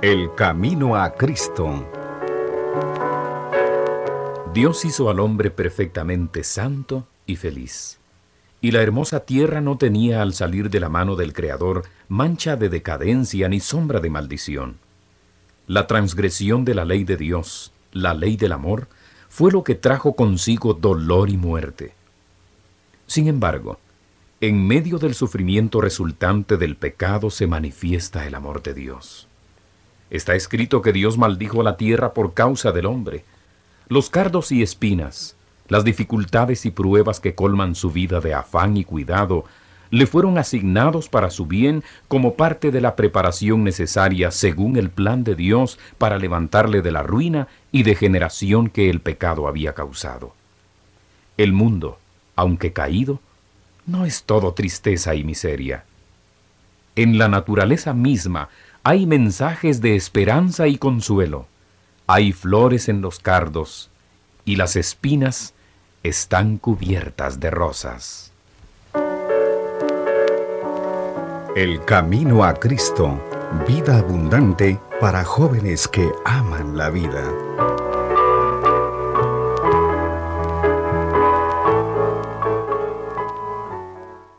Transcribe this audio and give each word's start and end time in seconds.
El 0.00 0.32
camino 0.36 0.94
a 0.94 1.12
Cristo. 1.14 1.84
Dios 4.54 4.84
hizo 4.84 5.10
al 5.10 5.18
hombre 5.18 5.50
perfectamente 5.50 6.44
santo 6.44 7.08
y 7.26 7.34
feliz. 7.34 7.98
Y 8.60 8.70
la 8.70 8.80
hermosa 8.80 9.24
tierra 9.24 9.60
no 9.60 9.76
tenía 9.76 10.22
al 10.22 10.34
salir 10.34 10.70
de 10.70 10.78
la 10.78 10.88
mano 10.88 11.16
del 11.16 11.32
Creador 11.32 11.82
mancha 12.06 12.54
de 12.54 12.68
decadencia 12.68 13.48
ni 13.48 13.58
sombra 13.58 13.98
de 13.98 14.08
maldición. 14.08 14.76
La 15.66 15.88
transgresión 15.88 16.64
de 16.64 16.76
la 16.76 16.84
ley 16.84 17.02
de 17.02 17.16
Dios, 17.16 17.72
la 17.90 18.14
ley 18.14 18.36
del 18.36 18.52
amor, 18.52 18.86
fue 19.28 19.50
lo 19.50 19.64
que 19.64 19.74
trajo 19.74 20.14
consigo 20.14 20.74
dolor 20.74 21.28
y 21.28 21.36
muerte. 21.36 21.92
Sin 23.08 23.26
embargo, 23.26 23.80
en 24.40 24.64
medio 24.64 24.98
del 24.98 25.14
sufrimiento 25.14 25.80
resultante 25.80 26.56
del 26.56 26.76
pecado 26.76 27.30
se 27.30 27.48
manifiesta 27.48 28.28
el 28.28 28.36
amor 28.36 28.62
de 28.62 28.74
Dios. 28.74 29.27
Está 30.10 30.34
escrito 30.34 30.82
que 30.82 30.92
Dios 30.92 31.18
maldijo 31.18 31.62
la 31.62 31.76
tierra 31.76 32.14
por 32.14 32.34
causa 32.34 32.72
del 32.72 32.86
hombre. 32.86 33.24
Los 33.88 34.10
cardos 34.10 34.52
y 34.52 34.62
espinas, 34.62 35.36
las 35.68 35.84
dificultades 35.84 36.64
y 36.66 36.70
pruebas 36.70 37.20
que 37.20 37.34
colman 37.34 37.74
su 37.74 37.90
vida 37.90 38.20
de 38.20 38.34
afán 38.34 38.76
y 38.76 38.84
cuidado, 38.84 39.44
le 39.90 40.06
fueron 40.06 40.38
asignados 40.38 41.08
para 41.08 41.30
su 41.30 41.46
bien 41.46 41.82
como 42.08 42.34
parte 42.34 42.70
de 42.70 42.80
la 42.80 42.94
preparación 42.96 43.64
necesaria 43.64 44.30
según 44.30 44.76
el 44.76 44.90
plan 44.90 45.24
de 45.24 45.34
Dios 45.34 45.78
para 45.96 46.18
levantarle 46.18 46.82
de 46.82 46.92
la 46.92 47.02
ruina 47.02 47.48
y 47.72 47.82
degeneración 47.82 48.68
que 48.68 48.90
el 48.90 49.00
pecado 49.00 49.48
había 49.48 49.74
causado. 49.74 50.34
El 51.36 51.52
mundo, 51.52 51.98
aunque 52.36 52.72
caído, 52.72 53.20
no 53.86 54.04
es 54.04 54.24
todo 54.24 54.52
tristeza 54.52 55.14
y 55.14 55.24
miseria. 55.24 55.84
En 56.94 57.16
la 57.16 57.28
naturaleza 57.28 57.94
misma 57.94 58.48
hay 58.84 59.06
mensajes 59.06 59.80
de 59.80 59.96
esperanza 59.96 60.66
y 60.66 60.78
consuelo. 60.78 61.46
Hay 62.06 62.32
flores 62.32 62.88
en 62.88 63.02
los 63.02 63.18
cardos 63.18 63.90
y 64.44 64.56
las 64.56 64.76
espinas 64.76 65.54
están 66.02 66.56
cubiertas 66.56 67.40
de 67.40 67.50
rosas. 67.50 68.32
El 71.54 71.84
camino 71.84 72.44
a 72.44 72.54
Cristo, 72.54 73.20
vida 73.66 73.98
abundante 73.98 74.78
para 75.00 75.24
jóvenes 75.24 75.88
que 75.88 76.10
aman 76.24 76.76
la 76.76 76.88
vida. 76.88 77.77